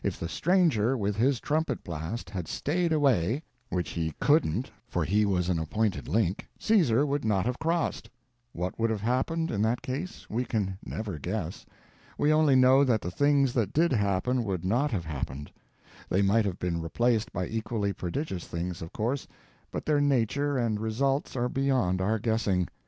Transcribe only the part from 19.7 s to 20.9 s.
their nature and